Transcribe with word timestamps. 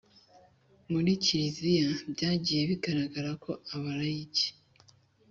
muri 0.91 1.11
kiliziya.byagiye 1.23 2.61
bigaragara 2.69 3.29
ko 3.43 3.51
abalayiki 3.75 4.47